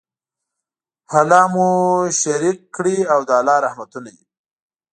[1.19, 1.67] الله ج مو
[2.21, 4.25] شريک کړی او د الله رحمتونه دي